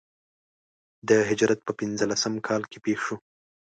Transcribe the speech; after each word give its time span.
د 1.07 1.09
هجرت 1.29 1.59
په 1.67 1.71
پنځه 1.79 2.05
لسم 2.11 2.33
کال 2.47 2.61
کې 2.71 2.77
پېښ 2.85 2.99
شو. 3.05 3.15